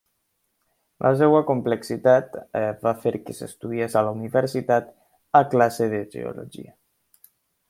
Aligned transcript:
La 1.05 1.09
seva 1.19 1.41
complexitat 1.49 2.39
va 2.87 2.93
fer 3.03 3.13
que 3.27 3.35
s'estudiés 3.41 3.99
a 4.01 4.03
la 4.09 4.17
universitat, 4.19 4.93
a 5.43 5.47
classe 5.55 5.91
de 5.97 6.05
geologia. 6.17 6.79